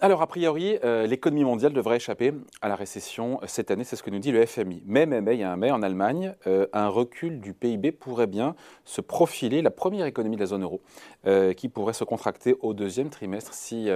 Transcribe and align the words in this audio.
Alors, 0.00 0.22
a 0.22 0.28
priori, 0.28 0.78
euh, 0.84 1.08
l'économie 1.08 1.42
mondiale 1.42 1.72
devrait 1.72 1.96
échapper 1.96 2.32
à 2.62 2.68
la 2.68 2.76
récession 2.76 3.40
cette 3.48 3.72
année, 3.72 3.82
c'est 3.82 3.96
ce 3.96 4.04
que 4.04 4.10
nous 4.10 4.20
dit 4.20 4.30
le 4.30 4.46
FMI. 4.46 4.80
Mais, 4.86 5.06
mais, 5.06 5.20
mais, 5.20 5.34
il 5.34 5.40
y 5.40 5.42
a 5.42 5.50
un 5.50 5.56
mais 5.56 5.72
en 5.72 5.82
Allemagne, 5.82 6.36
euh, 6.46 6.68
un 6.72 6.86
recul 6.86 7.40
du 7.40 7.52
PIB 7.52 7.90
pourrait 7.90 8.28
bien 8.28 8.54
se 8.84 9.00
profiler, 9.00 9.60
la 9.60 9.72
première 9.72 10.06
économie 10.06 10.36
de 10.36 10.40
la 10.40 10.46
zone 10.46 10.62
euro, 10.62 10.80
euh, 11.26 11.52
qui 11.52 11.68
pourrait 11.68 11.94
se 11.94 12.04
contracter 12.04 12.54
au 12.60 12.74
deuxième 12.74 13.10
trimestre 13.10 13.52
si, 13.52 13.88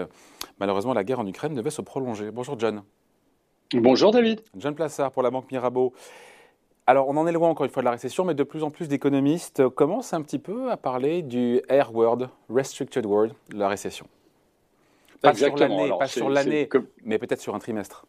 malheureusement, 0.59 0.93
la 0.93 1.05
guerre 1.05 1.21
en 1.21 1.27
Ukraine 1.27 1.55
devait 1.55 1.71
se 1.71 1.83
prolonger. 1.83 2.33
Bonjour, 2.33 2.59
John. 2.59 2.83
Bonjour, 3.73 4.11
David. 4.11 4.41
John 4.57 4.75
Plassard 4.75 5.13
pour 5.13 5.23
la 5.23 5.31
Banque 5.31 5.53
Mirabeau. 5.53 5.93
Alors, 6.89 7.09
on 7.09 7.17
en 7.17 7.29
est 7.29 7.33
loin 7.33 7.49
encore 7.49 7.65
une 7.65 7.71
fois 7.71 7.83
de 7.83 7.85
la 7.85 7.93
récession, 7.93 8.25
mais 8.25 8.35
de 8.35 8.43
plus 8.43 8.65
en 8.65 8.71
plus 8.71 8.89
d'économistes 8.89 9.69
commencent 9.69 10.15
un 10.15 10.23
petit 10.23 10.41
peu 10.41 10.73
à 10.73 10.77
parler 10.77 11.23
du 11.23 11.63
R 11.71 11.95
word, 11.95 12.29
restricted 12.51 13.07
word, 13.07 13.29
la 13.53 13.69
récession. 13.69 14.09
Pas 15.23 15.35
sur 15.35 15.57
l'année, 15.57 15.91
pas 15.99 16.07
sur 16.09 16.29
l'année, 16.29 16.69
mais 17.05 17.19
peut-être 17.19 17.41
sur 17.41 17.55
un 17.55 17.59
trimestre. 17.59 18.07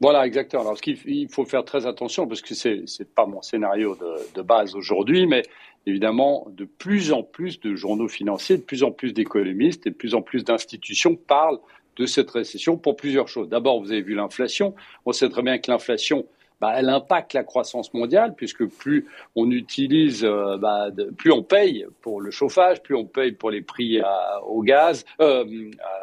Voilà, 0.00 0.26
exactement. 0.26 0.62
Alors, 0.62 0.76
il 0.84 1.28
faut 1.30 1.44
faire 1.44 1.64
très 1.64 1.86
attention 1.86 2.26
parce 2.26 2.42
que 2.42 2.54
c'est 2.54 2.84
n'est 2.98 3.06
pas 3.06 3.26
mon 3.26 3.40
scénario 3.40 3.96
de, 4.34 4.42
base 4.42 4.74
aujourd'hui, 4.74 5.26
mais 5.26 5.42
évidemment, 5.86 6.46
de 6.50 6.64
plus 6.64 7.12
en 7.12 7.22
plus 7.22 7.60
de 7.60 7.74
journaux 7.74 8.08
financiers, 8.08 8.58
de 8.58 8.62
plus 8.62 8.82
en 8.82 8.90
plus 8.90 9.14
d'économistes 9.14 9.86
et 9.86 9.90
de 9.90 9.94
plus 9.94 10.14
en 10.14 10.20
plus 10.20 10.44
d'institutions 10.44 11.16
parlent 11.16 11.60
de 11.96 12.04
cette 12.04 12.30
récession 12.30 12.76
pour 12.76 12.96
plusieurs 12.96 13.28
choses. 13.28 13.48
D'abord, 13.48 13.80
vous 13.80 13.90
avez 13.90 14.02
vu 14.02 14.14
l'inflation. 14.14 14.74
On 15.06 15.12
sait 15.12 15.30
très 15.30 15.42
bien 15.42 15.58
que 15.58 15.70
l'inflation, 15.70 16.26
bah, 16.60 16.74
elle 16.76 16.88
impacte 16.88 17.34
la 17.34 17.44
croissance 17.44 17.92
mondiale, 17.92 18.34
puisque 18.34 18.64
plus 18.66 19.06
on 19.34 19.50
utilise, 19.50 20.24
euh, 20.24 20.56
bah, 20.56 20.88
plus 21.16 21.30
on 21.30 21.42
paye 21.42 21.86
pour 22.00 22.20
le 22.20 22.30
chauffage, 22.30 22.82
plus 22.82 22.94
on 22.94 23.04
paye 23.04 23.32
pour 23.32 23.50
les 23.50 23.60
prix 23.60 24.00
au 24.46 24.62
gaz, 24.62 25.04
euh, 25.20 25.44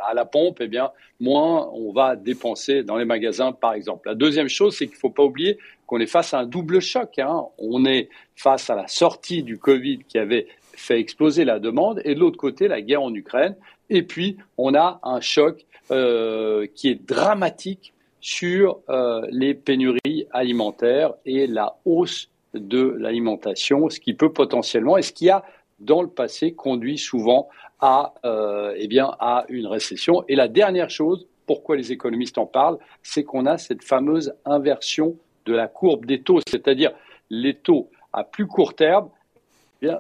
à 0.08 0.14
la 0.14 0.26
pompe, 0.26 0.60
eh 0.62 0.68
bien, 0.68 0.92
moins 1.20 1.70
on 1.74 1.92
va 1.92 2.16
dépenser 2.16 2.84
dans 2.84 2.98
les 2.98 3.06
magasins, 3.06 3.52
par 3.52 3.74
exemple. 3.74 4.08
La 4.10 4.16
deuxième 4.16 4.50
chose, 4.50 4.76
c'est 4.78 4.86
qu'il 4.86 4.96
ne 4.96 5.00
faut 5.00 5.10
pas 5.10 5.24
oublier 5.24 5.58
qu'on 5.88 6.00
est 6.00 6.08
face 6.08 6.34
à 6.34 6.40
un 6.40 6.46
double 6.46 6.82
choc. 6.82 7.18
Hein. 7.20 7.46
On 7.58 7.86
est 7.86 8.10
face 8.36 8.70
à 8.70 8.76
la 8.76 8.88
sortie 8.88 9.44
du 9.44 9.58
Covid 9.58 10.00
qui 10.08 10.18
avait 10.18 10.48
fait 10.76 11.00
exploser 11.00 11.46
la 11.46 11.60
demande, 11.60 12.02
et 12.04 12.16
de 12.16 12.20
l'autre 12.20 12.38
côté, 12.38 12.68
la 12.68 12.82
guerre 12.82 13.02
en 13.02 13.14
Ukraine. 13.14 13.56
Et 13.90 14.04
puis, 14.04 14.38
on 14.58 14.76
a 14.76 15.00
un 15.04 15.22
choc 15.22 15.66
euh, 15.92 16.68
qui 16.76 16.90
est 16.90 17.08
dramatique 17.08 17.94
sur 18.24 18.80
euh, 18.90 19.28
les 19.32 19.54
pénuries 19.54 20.28
alimentaires 20.32 21.14
et 21.26 21.46
la 21.46 21.76
hausse 21.84 22.30
de 22.54 22.96
l'alimentation, 22.98 23.90
ce 23.90 24.00
qui 24.00 24.14
peut 24.14 24.32
potentiellement 24.32 24.98
et 24.98 25.02
ce 25.02 25.12
qui 25.12 25.30
a 25.30 25.44
dans 25.80 26.02
le 26.02 26.08
passé 26.08 26.54
conduit 26.54 26.98
souvent 26.98 27.50
à, 27.82 28.14
euh, 28.24 28.74
eh 28.78 28.88
bien, 28.88 29.14
à 29.20 29.44
une 29.50 29.68
récession. 29.68 30.24
Et 30.30 30.38
la 30.38 30.48
dernière 30.48 30.90
chose, 30.90 31.28
pourquoi 31.46 31.76
les 31.76 31.92
économistes 31.92 32.38
en 32.38 32.46
parlent, 32.46 32.78
c'est 33.02 33.26
qu'on 33.26 33.46
a 33.46 33.58
cette 33.58 33.84
fameuse 33.84 34.34
inversion 34.46 35.18
de 35.46 35.54
la 35.54 35.68
courbe 35.68 36.06
des 36.06 36.22
taux, 36.22 36.40
c'est-à-dire 36.48 36.94
les 37.30 37.56
taux 37.56 37.90
à 38.14 38.24
plus 38.24 38.48
court 38.48 38.74
terme 38.74 39.10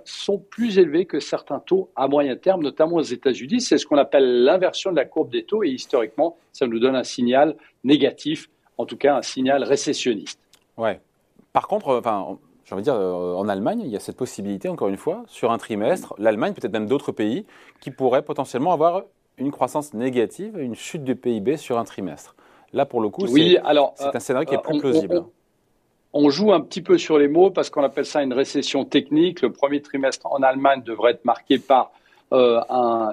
sont 0.06 0.38
plus 0.38 0.78
élevés 0.78 1.06
que 1.06 1.20
certains 1.20 1.59
taux 1.59 1.89
à 1.95 2.08
moyen 2.08 2.36
terme, 2.36 2.62
notamment 2.62 2.98
aux 2.98 3.02
États-Unis. 3.02 3.62
C'est 3.62 3.78
ce 3.78 3.86
qu'on 3.86 3.98
appelle 3.98 4.44
l'inversion 4.44 4.92
de 4.92 4.95
la 4.95 5.06
courbe 5.06 5.31
des 5.31 5.44
taux 5.44 5.64
et 5.64 5.70
historiquement, 5.70 6.38
ça 6.52 6.67
nous 6.67 6.80
donne 6.80 6.95
un 6.95 7.03
signal 7.03 7.56
négatif, 7.84 8.50
en 8.78 8.86
tout 8.86 8.98
cas 8.98 9.17
un 9.17 9.22
signal 9.22 9.64
récessionniste. 9.64 10.40
Ouais. 10.78 11.00
Par 11.52 11.67
contre, 11.67 11.90
euh, 11.90 12.00
enfin, 12.00 12.38
j'ai 12.66 12.73
envie 12.73 12.81
de 12.81 12.86
dire, 12.86 12.95
euh, 12.95 13.36
en 13.36 13.48
Allemagne, 13.48 13.81
il 13.84 13.90
y 13.90 13.95
a 13.95 14.00
cette 14.00 14.17
possibilité, 14.17 14.70
encore 14.70 14.88
une 14.88 14.98
fois, 14.98 15.23
sur 15.28 15.52
un 15.52 15.58
trimestre, 15.58 16.16
l'Allemagne, 16.18 16.53
peut-être 16.53 16.73
même 16.73 16.88
d'autres 16.88 17.12
pays, 17.12 17.45
qui 17.81 17.92
pourraient 17.92 18.23
potentiellement 18.23 18.73
avoir 18.73 19.03
une 19.38 19.52
croissance 19.52 19.94
négative, 19.94 20.58
une 20.58 20.75
chute 20.75 21.03
du 21.03 21.16
PIB 21.16 21.57
sur 21.57 21.78
un 21.78 21.84
trimestre. 21.84 22.36
Là, 22.72 22.86
pour 22.86 23.02
le 23.02 23.09
coup, 23.09 23.28
c'est 23.28 23.59
un 23.59 24.19
scénario 24.19 24.47
qui 24.47 24.56
est 24.56 24.57
euh, 24.57 24.62
plus 24.62 24.80
plausible 24.80 25.24
on 25.25 25.43
joue 26.29 26.53
un 26.53 26.62
petit 26.62 26.81
peu 26.81 26.97
sur 26.97 27.18
les 27.18 27.28
mots 27.28 27.50
parce 27.50 27.69
qu'on 27.69 27.84
appelle 27.84 28.06
ça 28.06 28.22
une 28.22 28.34
récession 28.34 28.85
technique. 28.85 29.41
Le 29.41 29.51
premier 29.51 29.81
trimestre 29.81 30.28
en 30.28 30.41
Allemagne 30.44 30.84
devrait 30.84 31.12
être 31.12 31.25
marqué 31.25 31.57
par 31.57 31.91
euh, 32.34 32.59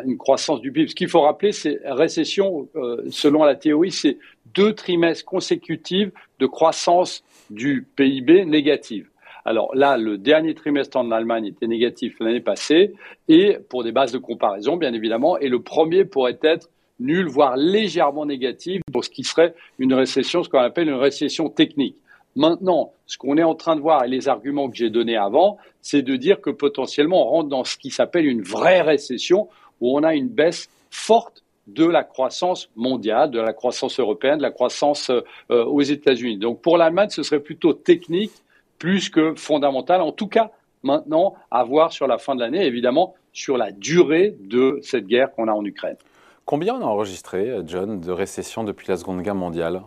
une 0.05 0.17
croissance 0.17 0.61
du 0.61 0.73
PIB. 0.73 0.89
Ce 0.89 0.95
qu'il 0.95 1.09
faut 1.09 1.21
rappeler, 1.21 1.53
c'est 1.53 1.81
récession, 1.85 2.69
euh, 2.77 3.03
selon 3.11 3.45
la 3.45 3.55
théorie, 3.55 3.91
c'est 3.91 4.19
deux 4.55 4.75
trimestres 4.75 5.25
consécutifs 5.25 6.11
de 6.39 6.47
croissance 6.47 7.23
du 7.51 7.87
PIB 7.97 8.45
négative. 8.45 9.09
Alors 9.45 9.75
là, 9.75 9.97
le 9.97 10.19
dernier 10.19 10.55
trimestre 10.55 10.97
en 10.97 11.11
Allemagne 11.11 11.47
était 11.47 11.67
négatif 11.67 12.17
l'année 12.21 12.41
passée, 12.41 12.95
et 13.29 13.59
pour 13.69 13.85
des 13.85 13.93
bases 13.93 14.13
de 14.13 14.19
comparaison, 14.19 14.77
bien 14.77 14.93
évidemment, 14.93 15.39
et 15.39 15.49
le 15.49 15.61
premier 15.61 16.05
pourrait 16.05 16.39
être 16.43 16.69
nul, 16.99 17.27
voire 17.27 17.57
légèrement 17.57 18.27
négatif, 18.27 18.83
pour 18.93 19.05
ce 19.05 19.11
qui 19.11 19.25
serait 19.25 19.55
une 19.79 19.95
récession, 19.95 20.43
ce 20.43 20.49
qu'on 20.49 20.59
appelle 20.59 20.89
une 20.89 20.95
récession 20.95 21.49
technique. 21.49 21.97
Maintenant, 22.37 22.93
ce 23.07 23.19
qu'on 23.19 23.37
est 23.37 23.43
en 23.43 23.55
train 23.55 23.75
de 23.75 23.81
voir 23.81 24.05
et 24.05 24.09
les 24.09 24.29
arguments 24.29 24.71
que 24.71 24.77
j'ai 24.77 24.91
donnés 24.91 25.17
avant, 25.17 25.59
c'est 25.83 26.03
de 26.03 26.17
dire 26.17 26.41
que 26.41 26.51
potentiellement 26.51 27.27
on 27.27 27.31
rentre 27.31 27.49
dans 27.49 27.65
ce 27.65 27.77
qui 27.77 27.91
s'appelle 27.91 28.27
une 28.27 28.43
vraie 28.43 28.83
récession 28.83 29.49
où 29.81 29.97
on 29.97 30.03
a 30.05 30.15
une 30.15 30.29
baisse 30.29 30.69
forte 30.91 31.43
de 31.67 31.85
la 31.85 32.05
croissance 32.05 32.71
mondiale, 32.77 33.31
de 33.31 33.41
la 33.41 33.53
croissance 33.53 33.99
européenne, 33.99 34.39
de 34.39 34.43
la 34.43 34.51
croissance 34.51 35.11
euh, 35.11 35.65
aux 35.65 35.83
États-Unis. 35.83 36.39
Donc 36.39 36.61
pour 36.63 36.77
l'Allemagne, 36.79 37.11
ce 37.11 37.23
serait 37.23 37.41
plutôt 37.41 37.73
technique 37.73 38.33
plus 38.79 39.11
que 39.11 39.35
fondamental. 39.35 40.01
En 40.01 40.13
tout 40.13 40.29
cas, 40.29 40.51
maintenant, 40.83 41.35
à 41.51 41.65
voir 41.65 41.93
sur 41.93 42.07
la 42.07 42.19
fin 42.19 42.35
de 42.35 42.41
l'année, 42.41 42.65
évidemment, 42.65 43.15
sur 43.33 43.57
la 43.57 43.73
durée 43.73 44.37
de 44.41 44.79
cette 44.83 45.07
guerre 45.07 45.33
qu'on 45.33 45.49
a 45.49 45.53
en 45.53 45.65
Ukraine. 45.65 45.97
Combien 46.45 46.75
on 46.75 46.81
a 46.81 46.87
enregistré, 46.87 47.59
John, 47.67 48.01
de 48.01 48.11
récession 48.11 48.65
depuis 48.65 48.89
la 48.89 48.97
Seconde 48.97 49.23
Guerre 49.23 49.37
mondiale? 49.37 49.83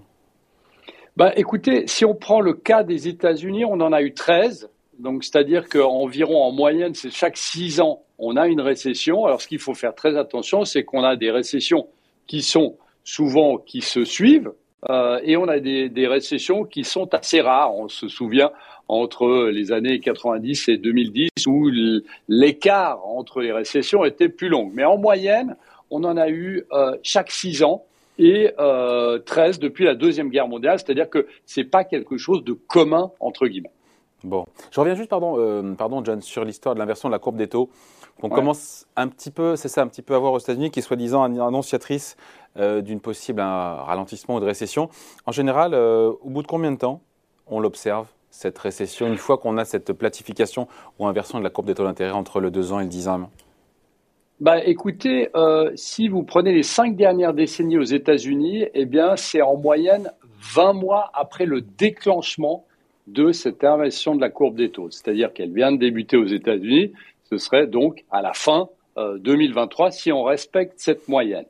Bah, 1.16 1.32
écoutez, 1.36 1.86
si 1.88 2.06
on 2.06 2.16
prend 2.16 2.42
le 2.42 2.54
cas 2.54 2.84
des 2.84 3.08
États-Unis, 3.08 3.66
on 3.66 3.80
en 3.82 3.94
a 3.94 4.02
eu 4.02 4.14
13. 4.14 4.70
Donc, 4.98 5.24
c'est-à-dire 5.24 5.70
qu'environ 5.70 6.44
en 6.44 6.52
moyenne, 6.52 6.94
c'est 6.96 7.12
chaque 7.12 7.38
six 7.38 7.80
ans, 7.82 8.04
on 8.18 8.36
a 8.36 8.48
une 8.48 8.62
récession. 8.62 9.26
Alors, 9.26 9.42
ce 9.42 9.48
qu'il 9.48 9.60
faut 9.60 9.74
faire 9.74 9.94
très 9.94 10.18
attention, 10.18 10.66
c'est 10.66 10.84
qu'on 10.84 11.04
a 11.04 11.16
des 11.16 11.30
récessions 11.30 11.88
qui 12.26 12.42
sont 12.42 12.78
souvent 13.04 13.58
qui 13.58 13.82
se 13.82 14.06
suivent, 14.06 14.52
euh, 14.90 15.20
et 15.24 15.38
on 15.38 15.48
a 15.48 15.60
des, 15.60 15.90
des, 15.90 16.08
récessions 16.08 16.64
qui 16.64 16.84
sont 16.84 17.14
assez 17.14 17.42
rares. 17.42 17.76
On 17.76 17.88
se 17.88 18.08
souvient 18.08 18.52
entre 18.88 19.50
les 19.50 19.72
années 19.72 20.00
90 20.00 20.70
et 20.70 20.78
2010 20.78 21.30
où 21.48 21.70
l'écart 22.28 23.06
entre 23.06 23.42
les 23.42 23.52
récessions 23.52 24.04
était 24.04 24.30
plus 24.30 24.50
long. 24.50 24.70
Mais 24.74 24.84
en 24.84 24.98
moyenne, 24.98 25.56
on 25.90 26.04
en 26.04 26.18
a 26.18 26.30
eu 26.30 26.64
euh, 26.74 26.98
chaque 27.02 27.32
six 27.32 27.64
ans 27.64 27.86
et 28.24 28.54
euh, 28.58 29.20
13 29.20 29.60
depuis 29.60 29.84
la 29.84 29.96
Deuxième 29.96 30.30
Guerre 30.30 30.48
mondiale, 30.48 30.80
c'est-à-dire 30.80 31.10
que 31.10 31.28
ce 31.46 31.60
n'est 31.60 31.68
pas 31.68 31.84
quelque 31.84 32.18
chose 32.18 32.44
de 32.44 32.54
commun, 32.54 33.12
entre 33.20 33.48
guillemets. 33.48 33.72
Bon, 34.24 34.46
je 34.72 34.80
reviens 34.80 34.96
juste, 34.96 35.10
pardon, 35.10 35.36
euh, 35.38 35.74
pardon 35.74 36.02
John, 36.04 36.22
sur 36.22 36.46
l'histoire 36.46 36.74
de 36.74 36.80
l'inversion 36.80 37.10
de 37.10 37.12
la 37.12 37.20
courbe 37.20 37.36
des 37.36 37.50
taux. 37.50 37.70
On 38.22 38.30
commence 38.30 38.86
un 38.96 39.10
petit 39.10 39.32
peu, 39.32 39.58
c'est 39.58 39.68
ça, 39.68 39.82
un 39.82 39.88
petit 39.88 40.02
peu 40.02 40.16
à 40.16 40.20
voir 40.20 40.32
aux 40.32 40.40
États-Unis, 40.40 40.72
qui 40.72 40.80
est 40.80 40.84
soi-disant 40.84 41.24
annonciatrice 41.24 42.16
euh, 42.58 42.82
d'une 42.82 43.02
possible 43.02 43.42
ralentissement 43.42 44.36
ou 44.36 44.40
de 44.40 44.46
récession. 44.46 44.90
En 45.26 45.34
général, 45.34 45.74
euh, 45.74 46.14
au 46.22 46.30
bout 46.30 46.42
de 46.42 46.48
combien 46.48 46.72
de 46.72 46.78
temps 46.78 47.02
on 47.48 47.60
l'observe, 47.60 48.08
cette 48.30 48.58
récession, 48.58 49.08
une 49.08 49.18
fois 49.18 49.38
qu'on 49.38 49.58
a 49.58 49.66
cette 49.66 49.92
platification 49.92 50.68
ou 51.00 51.08
inversion 51.08 51.38
de 51.40 51.44
la 51.44 51.50
courbe 51.50 51.68
des 51.68 51.76
taux 51.76 51.84
d'intérêt 51.84 52.14
entre 52.14 52.40
le 52.40 52.50
2 52.50 52.72
ans 52.72 52.80
et 52.80 52.84
le 52.84 52.90
10 52.90 53.10
ans? 53.10 53.30
Bah, 54.44 54.62
écoutez, 54.62 55.30
euh, 55.38 55.72
si 55.76 56.10
vous 56.10 56.24
prenez 56.24 56.52
les 56.52 56.64
cinq 56.64 56.98
dernières 56.98 57.34
décennies 57.34 57.78
aux 57.78 57.84
États-Unis, 57.84 58.66
eh 58.74 58.84
bien, 58.84 59.16
c'est 59.16 59.42
en 59.42 59.56
moyenne 59.56 60.12
20 60.54 60.74
mois 60.74 61.10
après 61.14 61.46
le 61.46 61.62
déclenchement 61.62 62.66
de 63.08 63.32
cette 63.32 63.64
inversion 63.64 64.16
de 64.16 64.20
la 64.20 64.30
courbe 64.30 64.58
des 64.58 64.70
taux. 64.70 64.92
C'est-à-dire 64.92 65.32
qu'elle 65.32 65.54
vient 65.54 65.72
de 65.72 65.78
débuter 65.78 66.18
aux 66.18 66.26
États-Unis. 66.26 66.92
Ce 67.30 67.38
serait 67.38 67.68
donc 67.68 68.04
à 68.12 68.22
la 68.22 68.34
fin 68.34 68.68
2023 68.98 69.88
euh, 69.88 69.92
si 69.92 70.12
on 70.12 70.24
respecte 70.24 70.74
cette 70.76 71.08
moyenne. 71.08 71.46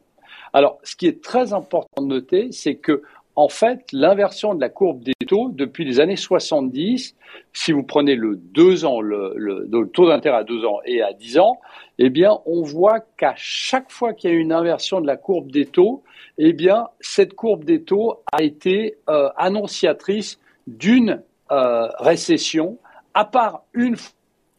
Alors, 0.54 0.78
ce 0.84 0.96
qui 0.96 1.07
est 1.07 1.24
très 1.24 1.51
important 1.51 2.04
de 2.04 2.07
noter, 2.07 2.51
c'est 2.51 2.75
que 2.75 3.01
en 3.35 3.47
fait, 3.47 3.91
l'inversion 3.91 4.53
de 4.53 4.62
la 4.62 4.69
courbe 4.69 5.03
des 5.03 5.13
taux 5.27 5.50
depuis 5.51 5.85
les 5.85 6.00
années 6.00 6.15
70, 6.15 7.15
si 7.51 7.71
vous 7.71 7.83
prenez 7.83 8.15
le 8.15 8.35
2 8.35 8.85
ans, 8.85 9.01
le, 9.01 9.85
taux 9.91 10.07
d'intérêt 10.07 10.38
à 10.38 10.44
2 10.44 10.65
ans 10.65 10.80
et 10.85 11.01
à 11.01 11.13
10 11.13 11.39
ans, 11.39 11.59
eh 11.97 12.09
bien, 12.09 12.39
on 12.45 12.62
voit 12.62 13.00
qu'à 13.18 13.33
chaque 13.35 13.91
fois 13.91 14.13
qu'il 14.13 14.30
y 14.30 14.33
a 14.33 14.35
une 14.35 14.51
inversion 14.51 15.01
de 15.01 15.07
la 15.07 15.18
courbe 15.18 15.51
des 15.51 15.65
taux, 15.65 16.03
eh 16.38 16.53
bien, 16.53 16.88
cette 17.00 17.33
courbe 17.33 17.63
des 17.63 17.83
taux 17.83 18.21
a 18.31 18.44
été 18.44 18.97
euh, 19.09 19.30
annonciatrice 19.36 20.39
d'une 20.68 21.24
euh, 21.51 21.88
récession, 22.00 22.77
à 23.15 23.25
part 23.25 23.63
une 23.74 23.95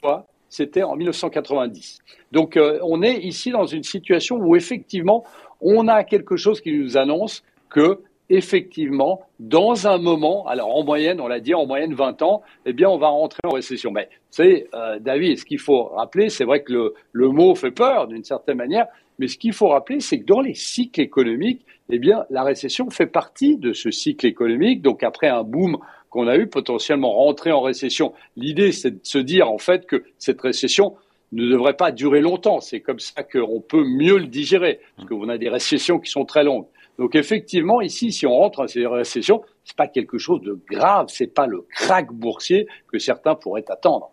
fois, 0.00 0.26
c'était 0.48 0.82
en 0.82 0.96
1990. 0.96 1.98
Donc, 2.32 2.56
euh, 2.56 2.78
on 2.82 3.02
est 3.02 3.18
ici 3.18 3.50
dans 3.50 3.66
une 3.66 3.82
situation 3.84 4.36
où 4.36 4.56
effectivement, 4.56 5.24
on 5.60 5.86
a 5.88 6.04
quelque 6.04 6.36
chose 6.36 6.60
qui 6.60 6.76
nous 6.76 6.96
annonce 6.96 7.42
que 7.70 8.00
effectivement, 8.30 9.22
dans 9.38 9.86
un 9.86 9.98
moment, 9.98 10.46
alors 10.46 10.74
en 10.74 10.84
moyenne, 10.84 11.20
on 11.20 11.28
l'a 11.28 11.40
dit, 11.40 11.54
en 11.54 11.66
moyenne 11.66 11.94
20 11.94 12.22
ans, 12.22 12.42
eh 12.66 12.72
bien, 12.72 12.88
on 12.88 12.98
va 12.98 13.08
rentrer 13.08 13.40
en 13.44 13.50
récession. 13.50 13.90
Mais, 13.90 14.08
vous 14.10 14.36
savez, 14.42 14.68
euh, 14.74 14.98
David, 14.98 15.38
ce 15.38 15.44
qu'il 15.44 15.58
faut 15.58 15.84
rappeler, 15.84 16.30
c'est 16.30 16.44
vrai 16.44 16.62
que 16.62 16.72
le, 16.72 16.94
le 17.12 17.28
mot 17.28 17.54
fait 17.54 17.70
peur 17.70 18.08
d'une 18.08 18.24
certaine 18.24 18.56
manière, 18.56 18.86
mais 19.18 19.28
ce 19.28 19.38
qu'il 19.38 19.52
faut 19.52 19.68
rappeler, 19.68 20.00
c'est 20.00 20.20
que 20.20 20.24
dans 20.24 20.40
les 20.40 20.54
cycles 20.54 21.00
économiques, 21.00 21.64
eh 21.90 21.98
bien, 21.98 22.24
la 22.30 22.42
récession 22.42 22.90
fait 22.90 23.06
partie 23.06 23.56
de 23.56 23.72
ce 23.72 23.90
cycle 23.90 24.26
économique. 24.26 24.82
Donc, 24.82 25.02
après 25.02 25.28
un 25.28 25.44
boom 25.44 25.78
qu'on 26.10 26.26
a 26.26 26.36
eu, 26.36 26.46
potentiellement 26.46 27.12
rentrer 27.12 27.52
en 27.52 27.60
récession, 27.60 28.12
l'idée, 28.36 28.72
c'est 28.72 28.90
de 28.90 29.00
se 29.02 29.18
dire, 29.18 29.50
en 29.50 29.58
fait, 29.58 29.86
que 29.86 30.04
cette 30.18 30.40
récession 30.40 30.94
ne 31.32 31.46
devrait 31.46 31.76
pas 31.76 31.92
durer 31.92 32.20
longtemps. 32.20 32.60
C'est 32.60 32.80
comme 32.80 33.00
ça 33.00 33.22
qu'on 33.22 33.60
peut 33.60 33.84
mieux 33.84 34.18
le 34.18 34.26
digérer, 34.26 34.80
parce 34.96 35.08
qu'on 35.08 35.28
a 35.28 35.38
des 35.38 35.48
récessions 35.48 35.98
qui 35.98 36.10
sont 36.10 36.24
très 36.24 36.44
longues. 36.44 36.66
Donc 36.98 37.16
effectivement, 37.16 37.80
ici, 37.80 38.12
si 38.12 38.26
on 38.26 38.36
rentre 38.36 38.62
dans 38.62 38.68
ces 38.68 38.86
récessions, 38.86 39.42
c'est 39.64 39.76
pas 39.76 39.88
quelque 39.88 40.18
chose 40.18 40.40
de 40.42 40.58
grave, 40.70 41.06
c'est 41.08 41.26
pas 41.26 41.46
le 41.46 41.66
crack 41.74 42.12
boursier 42.12 42.68
que 42.86 42.98
certains 42.98 43.34
pourraient 43.34 43.64
attendre. 43.68 44.10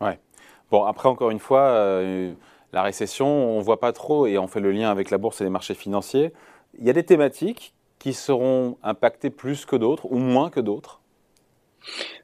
Ouais. 0.00 0.18
Bon, 0.70 0.84
après 0.84 1.08
encore 1.08 1.30
une 1.30 1.38
fois, 1.38 1.60
euh, 1.60 2.32
la 2.72 2.82
récession, 2.82 3.26
on 3.26 3.60
voit 3.60 3.78
pas 3.78 3.92
trop 3.92 4.26
et 4.26 4.38
on 4.38 4.46
fait 4.46 4.60
le 4.60 4.72
lien 4.72 4.90
avec 4.90 5.10
la 5.10 5.18
bourse 5.18 5.42
et 5.42 5.44
les 5.44 5.50
marchés 5.50 5.74
financiers. 5.74 6.32
Il 6.78 6.86
y 6.86 6.90
a 6.90 6.94
des 6.94 7.04
thématiques 7.04 7.74
qui 7.98 8.14
seront 8.14 8.78
impactées 8.82 9.30
plus 9.30 9.66
que 9.66 9.76
d'autres 9.76 10.10
ou 10.10 10.16
moins 10.16 10.48
que 10.48 10.60
d'autres. 10.60 11.01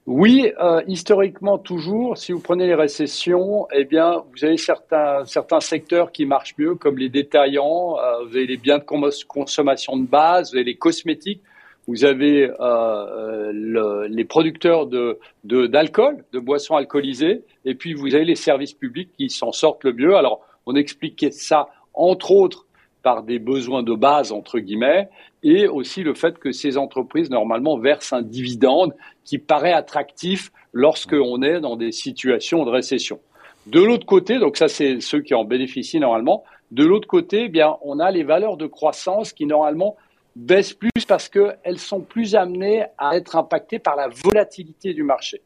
Oui, 0.07 0.51
euh, 0.63 0.81
historiquement 0.87 1.59
toujours, 1.59 2.17
si 2.17 2.33
vous 2.33 2.41
prenez 2.41 2.67
les 2.67 2.75
récessions, 2.75 3.69
eh 3.75 3.85
bien, 3.85 4.25
vous 4.33 4.45
avez 4.45 4.57
certains, 4.57 5.25
certains 5.27 5.61
secteurs 5.61 6.13
qui 6.13 6.25
marchent 6.25 6.55
mieux, 6.57 6.77
comme 6.77 6.97
les 6.97 7.11
détaillants, 7.11 7.99
euh, 7.99 8.25
vous 8.25 8.37
avez 8.37 8.47
les 8.47 8.57
biens 8.57 8.79
de 8.79 8.85
consommation 9.29 9.99
de 9.99 10.07
base, 10.07 10.51
vous 10.51 10.57
avez 10.57 10.65
les 10.65 10.77
cosmétiques, 10.77 11.43
vous 11.87 12.05
avez 12.05 12.51
euh, 12.61 13.51
le, 13.53 14.07
les 14.07 14.25
producteurs 14.25 14.87
de, 14.87 15.19
d'alcool, 15.45 16.25
de, 16.33 16.39
boissons 16.39 16.77
alcoolisées, 16.77 17.43
et 17.65 17.75
puis 17.75 17.95
vous 17.95 18.15
avez 18.15 18.25
les 18.25 18.35
services 18.35 18.75
publics 18.75 19.11
qui 19.17 19.31
s'en 19.31 19.53
sortent 19.53 19.85
le 19.85 19.93
mieux. 19.93 20.15
Alors, 20.15 20.41
on 20.67 20.75
expliquait 20.75 21.31
ça, 21.31 21.69
entre 21.95 22.31
autres, 22.31 22.67
par 23.03 23.23
des 23.23 23.39
besoins 23.39 23.83
de 23.83 23.95
base, 23.95 24.33
entre 24.33 24.59
guillemets, 24.59 25.09
et 25.43 25.69
aussi 25.69 26.03
le 26.03 26.15
fait 26.15 26.39
que 26.39 26.53
ces 26.53 26.77
entreprises, 26.77 27.31
normalement, 27.31 27.79
versent 27.79 28.13
un 28.13 28.23
dividende 28.23 28.95
qui 29.25 29.39
paraît 29.39 29.73
attractif 29.73 30.51
lorsqu'on 30.73 31.43
est 31.43 31.61
dans 31.61 31.77
des 31.77 31.93
situations 31.93 32.65
de 32.65 32.71
récession. 32.71 33.21
De 33.67 33.83
l'autre 33.83 34.07
côté, 34.07 34.39
donc 34.39 34.57
ça 34.57 34.69
c'est 34.69 35.01
ceux 35.01 35.21
qui 35.21 35.35
en 35.35 35.45
bénéficient 35.45 36.01
normalement, 36.01 36.45
de 36.71 36.85
l'autre 36.85 37.09
côté, 37.09 37.45
eh 37.45 37.49
bien, 37.49 37.77
on 37.83 37.99
a 37.99 38.11
les 38.11 38.25
valeurs 38.25 38.57
de 38.57 38.67
croissance 38.67 39.33
qui 39.33 39.47
normalement 39.47 39.97
baissent 40.37 40.75
plus 40.75 40.91
parce 41.07 41.29
qu'elles 41.29 41.79
sont 41.79 42.01
plus 42.01 42.35
amenées 42.35 42.85
à 42.99 43.17
être 43.17 43.37
impactées 43.37 43.79
par 43.79 43.97
la 43.97 44.09
volatilité 44.09 44.95
du 44.95 45.03
marché. 45.03 45.41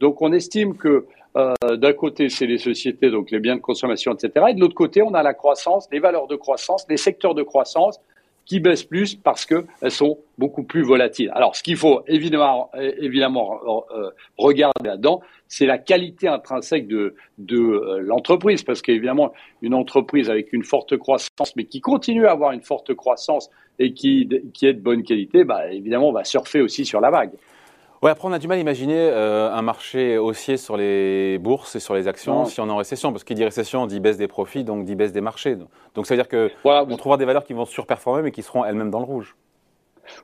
Donc 0.00 0.20
on 0.22 0.32
estime 0.32 0.76
que 0.76 1.06
euh, 1.36 1.54
d'un 1.76 1.92
côté, 1.92 2.28
c'est 2.28 2.46
les 2.46 2.58
sociétés, 2.58 3.10
donc 3.10 3.30
les 3.30 3.40
biens 3.40 3.56
de 3.56 3.60
consommation, 3.60 4.12
etc. 4.12 4.46
Et 4.50 4.54
de 4.54 4.60
l'autre 4.60 4.74
côté, 4.74 5.02
on 5.02 5.14
a 5.14 5.22
la 5.22 5.34
croissance, 5.34 5.88
les 5.92 5.98
valeurs 5.98 6.26
de 6.26 6.36
croissance, 6.36 6.86
les 6.88 6.96
secteurs 6.96 7.34
de 7.34 7.42
croissance 7.42 8.00
qui 8.46 8.60
baissent 8.60 8.84
plus 8.84 9.16
parce 9.16 9.44
qu'elles 9.44 9.90
sont 9.90 10.18
beaucoup 10.38 10.62
plus 10.62 10.82
volatiles. 10.82 11.30
Alors, 11.34 11.56
ce 11.56 11.62
qu'il 11.62 11.76
faut 11.76 12.02
évidemment, 12.06 12.70
évidemment 12.74 13.60
euh, 13.94 14.10
regarder 14.38 14.88
là-dedans, 14.88 15.20
c'est 15.48 15.66
la 15.66 15.78
qualité 15.78 16.28
intrinsèque 16.28 16.86
de, 16.86 17.14
de 17.38 17.58
euh, 17.58 17.98
l'entreprise, 18.00 18.62
parce 18.62 18.82
qu'évidemment, 18.82 19.32
une 19.62 19.74
entreprise 19.74 20.30
avec 20.30 20.52
une 20.52 20.64
forte 20.64 20.96
croissance, 20.96 21.54
mais 21.56 21.64
qui 21.64 21.80
continue 21.80 22.26
à 22.26 22.32
avoir 22.32 22.52
une 22.52 22.62
forte 22.62 22.94
croissance 22.94 23.50
et 23.78 23.92
qui, 23.92 24.28
qui 24.54 24.66
est 24.66 24.74
de 24.74 24.80
bonne 24.80 25.02
qualité, 25.02 25.44
bah, 25.44 25.70
évidemment, 25.72 26.08
on 26.08 26.12
va 26.12 26.24
surfer 26.24 26.60
aussi 26.60 26.84
sur 26.84 27.00
la 27.00 27.10
vague. 27.10 27.32
Ouais, 28.06 28.12
après, 28.12 28.28
on 28.28 28.32
a 28.32 28.38
du 28.38 28.46
mal 28.46 28.58
à 28.58 28.60
imaginer 28.60 29.00
euh, 29.00 29.50
un 29.50 29.62
marché 29.62 30.16
haussier 30.16 30.58
sur 30.58 30.76
les 30.76 31.38
bourses 31.38 31.74
et 31.74 31.80
sur 31.80 31.92
les 31.92 32.06
actions 32.06 32.44
si 32.44 32.60
on 32.60 32.68
est 32.68 32.70
en 32.70 32.76
récession. 32.76 33.10
Parce 33.10 33.24
qu'il 33.24 33.34
dit 33.34 33.42
récession, 33.42 33.84
dit 33.88 33.98
baisse 33.98 34.16
des 34.16 34.28
profits, 34.28 34.62
donc 34.62 34.84
dit 34.84 34.94
baisse 34.94 35.10
des 35.10 35.20
marchés. 35.20 35.56
Donc 35.96 36.06
ça 36.06 36.14
veut 36.14 36.22
dire 36.22 36.28
qu'on 36.28 36.86
on 36.88 36.96
trouvera 36.96 37.16
des 37.16 37.24
valeurs 37.24 37.42
qui 37.42 37.52
vont 37.52 37.64
surperformer, 37.64 38.22
mais 38.22 38.30
qui 38.30 38.44
seront 38.44 38.64
elles-mêmes 38.64 38.92
dans 38.92 39.00
le 39.00 39.06
rouge. 39.06 39.34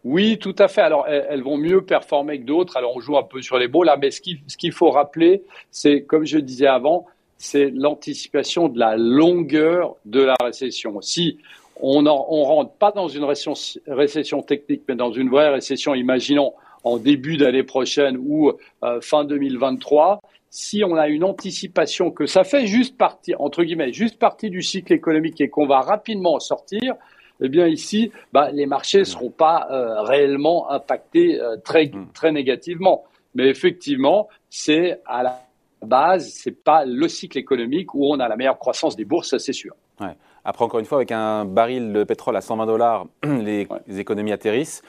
Oui, 0.05 0.39
tout 0.39 0.55
à 0.61 0.69
fait. 0.69 0.81
Alors, 0.81 1.09
elles, 1.09 1.43
vont 1.43 1.57
mieux 1.57 1.85
performer 1.85 2.39
que 2.39 2.45
d'autres. 2.45 2.77
Alors, 2.77 2.95
on 2.95 3.01
joue 3.01 3.19
un 3.19 3.25
peu 3.25 3.43
sur 3.43 3.59
les 3.59 3.67
beaux 3.67 3.83
là, 3.83 3.97
mais 4.01 4.13
ce 4.13 4.21
qu'il 4.21 4.73
faut 4.73 4.91
rappeler, 4.91 5.43
c'est, 5.73 6.03
comme 6.03 6.25
je 6.25 6.39
disais 6.39 6.69
avant, 6.69 7.07
c'est 7.37 7.73
l'anticipation 7.75 8.69
de 8.69 8.79
la 8.79 8.97
longueur 8.97 9.97
de 10.05 10.23
la 10.23 10.37
récession. 10.41 11.01
Si 11.01 11.39
on 11.81 12.03
ne 12.03 12.11
rentre 12.11 12.75
pas 12.75 12.93
dans 12.93 13.09
une 13.09 13.25
récession, 13.25 13.55
récession 13.89 14.41
technique, 14.41 14.83
mais 14.87 14.95
dans 14.95 15.11
une 15.11 15.31
vraie 15.31 15.49
récession, 15.49 15.97
imaginons 15.97 16.53
en 16.85 16.99
début 16.99 17.37
d'année 17.37 17.63
prochaine 17.63 18.17
ou 18.19 18.53
euh, 18.85 19.01
fin 19.01 19.25
2023, 19.25 20.21
si 20.51 20.85
on 20.85 20.97
a 20.97 21.09
une 21.09 21.25
anticipation 21.25 22.11
que 22.11 22.27
ça 22.27 22.45
fait 22.45 22.67
juste 22.67 22.99
partie, 22.99 23.35
entre 23.37 23.65
guillemets, 23.65 23.93
juste 23.93 24.19
partie 24.19 24.51
du 24.51 24.63
cycle 24.63 24.93
économique 24.93 25.41
et 25.41 25.49
qu'on 25.49 25.67
va 25.67 25.81
rapidement 25.81 26.35
en 26.35 26.41
sortir, 26.41 26.95
eh 27.41 27.49
bien 27.49 27.67
ici, 27.67 28.13
bah, 28.33 28.51
les 28.53 28.67
marchés 28.67 29.01
ne 29.01 29.05
seront 29.05 29.31
pas 29.31 29.67
euh, 29.71 30.03
réellement 30.03 30.71
impactés 30.71 31.41
euh, 31.41 31.57
très, 31.57 31.87
hmm. 31.87 32.09
très 32.13 32.33
négativement. 32.33 33.05
Mais 33.35 33.49
effectivement, 33.49 34.29
c'est 34.51 35.01
à 35.07 35.23
la 35.23 35.41
base, 35.81 36.29
c'est 36.29 36.63
pas 36.63 36.85
le 36.85 37.09
cycle 37.09 37.39
économique 37.39 37.95
où 37.95 38.07
on 38.07 38.21
a 38.21 38.29
la 38.29 38.37
meilleure 38.37 38.59
croissance 38.59 38.95
des 38.95 39.07
bourses, 39.07 39.37
c'est 39.39 39.55
sûr. 39.55 39.75
Ouais. 40.01 40.15
Après, 40.45 40.65
encore 40.65 40.81
une 40.81 40.87
fois, 40.87 40.99
avec 40.99 41.13
un 41.13 41.45
baril 41.45 41.93
de 41.93 42.05
pétrole 42.05 42.37
à 42.37 42.41
120 42.41 42.67
dollars, 42.67 43.07
les 43.25 43.67
économies 43.89 44.33
atterrissent 44.33 44.83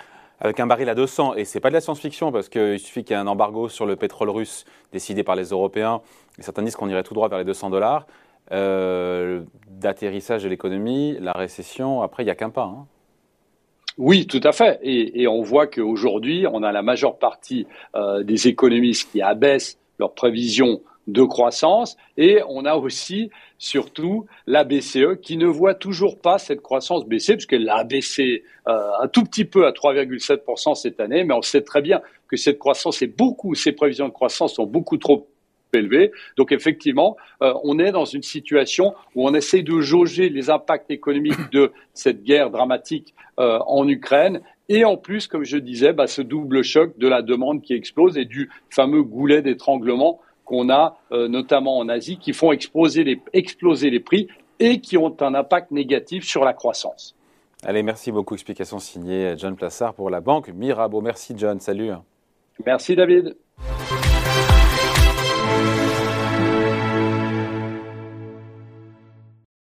avec 0.44 0.60
un 0.60 0.68
baril 0.68 0.90
à 0.90 0.96
200. 0.96 1.36
Et 1.36 1.46
c'est 1.46 1.60
pas 1.60 1.70
de 1.70 1.74
la 1.74 1.82
science-fiction 1.82 2.32
parce 2.32 2.50
qu'il 2.50 2.80
suffit 2.80 3.04
qu'il 3.04 3.16
y 3.16 3.18
ait 3.18 3.22
un 3.22 3.28
embargo 3.28 3.70
sur 3.70 3.86
le 3.86 3.96
pétrole 3.96 4.30
russe 4.30 4.66
décidé 4.92 5.24
par 5.24 5.36
les 5.36 5.46
Européens. 5.46 6.02
Et 6.38 6.44
certains 6.44 6.62
disent 6.62 6.76
qu'on 6.76 6.90
irait 6.90 7.04
tout 7.04 7.14
droit 7.14 7.30
vers 7.30 7.40
les 7.40 7.46
200 7.46 7.70
dollars. 7.70 8.06
Euh, 8.52 9.42
d'atterrissage 9.70 10.44
de 10.44 10.50
l'économie, 10.50 11.18
la 11.20 11.32
récession, 11.32 12.02
après, 12.02 12.24
il 12.24 12.26
n'y 12.26 12.32
a 12.32 12.36
qu'un 12.36 12.50
pas. 12.50 12.66
Hein. 12.66 12.86
Oui, 13.98 14.28
tout 14.28 14.42
à 14.44 14.52
fait. 14.52 14.80
Et, 14.84 15.28
on 15.28 15.42
voit 15.42 15.68
qu'aujourd'hui, 15.68 16.46
on 16.52 16.62
a 16.62 16.72
la 16.72 16.82
majeure 16.82 17.18
partie 17.18 17.66
euh, 17.96 18.24
des 18.24 18.48
économistes 18.48 19.12
qui 19.12 19.22
abaissent 19.22 19.78
leurs 19.98 20.14
prévisions 20.14 20.82
de 21.08 21.24
croissance. 21.24 21.98
Et 22.18 22.40
on 22.48 22.66
a 22.66 22.76
aussi 22.76 23.30
surtout 23.58 24.26
la 24.48 24.64
BCE 24.64 25.20
qui 25.22 25.38
ne 25.38 25.48
voit 25.48 25.74
toujours 25.74 26.20
pas 26.20 26.38
cette 26.38 26.62
croissance 26.62 27.06
baisser 27.06 27.34
puisqu'elle 27.34 27.70
a 27.70 27.84
baissé 27.84 28.44
euh, 28.68 28.90
un 29.02 29.08
tout 29.08 29.24
petit 29.24 29.46
peu 29.46 29.66
à 29.66 29.72
3,7% 29.72 30.76
cette 30.76 31.00
année 31.00 31.24
mais 31.24 31.34
on 31.34 31.42
sait 31.42 31.62
très 31.62 31.82
bien 31.82 32.02
que 32.28 32.36
cette 32.36 32.60
croissance 32.60 33.02
est 33.02 33.08
beaucoup 33.08 33.56
ces 33.56 33.72
prévisions 33.72 34.08
de 34.08 34.14
croissance 34.14 34.56
sont 34.56 34.66
beaucoup 34.66 34.98
trop 34.98 35.28
élevées. 35.74 36.12
Donc 36.38 36.52
effectivement 36.52 37.16
euh, 37.42 37.54
on 37.64 37.80
est 37.80 37.92
dans 37.92 38.06
une 38.06 38.22
situation 38.22 38.94
où 39.16 39.28
on 39.28 39.34
essaie 39.34 39.62
de 39.62 39.80
jauger 39.80 40.30
les 40.30 40.50
impacts 40.50 40.92
économiques 40.92 41.52
de 41.52 41.72
cette 41.94 42.24
guerre 42.24 42.50
dramatique 42.50 43.14
euh, 43.40 43.60
en 43.66 43.88
Ukraine. 43.88 44.42
Et 44.70 44.86
en 44.86 44.96
plus, 44.96 45.28
comme 45.28 45.44
je 45.44 45.58
disais, 45.58 45.92
bah, 45.92 46.08
ce 46.08 46.22
double 46.22 46.64
choc 46.64 46.98
de 46.98 47.08
la 47.08 47.22
demande 47.22 47.62
qui 47.62 47.74
explose 47.74 48.18
et 48.18 48.26
du 48.26 48.50
fameux 48.70 49.04
goulet 49.04 49.42
d'étranglement 49.42 50.22
qu'on 50.46 50.70
a 50.70 50.98
euh, 51.12 51.28
notamment 51.28 51.78
en 51.78 51.90
Asie 51.90 52.18
qui 52.18 52.34
font 52.34 52.52
exploser 52.52 53.04
les, 53.04 53.22
exploser 53.34 53.90
les 53.90 54.00
prix 54.00 54.28
et 54.60 54.80
qui 54.80 54.98
ont 54.98 55.16
un 55.22 55.34
impact 55.34 55.72
négatif 55.72 56.26
sur 56.26 56.44
la 56.44 56.54
croissance. 56.54 57.16
Allez, 57.64 57.84
merci 57.84 58.12
beaucoup. 58.12 58.34
Explication 58.34 58.80
signée 58.80 59.36
John 59.38 59.56
Plassard 59.56 59.94
pour 59.94 60.10
la 60.10 60.22
banque 60.22 60.50
Mirabeau. 60.50 61.02
Merci 61.02 61.34
John, 61.38 61.60
salut. 61.60 61.92
Merci 62.66 62.96
David. 62.96 63.36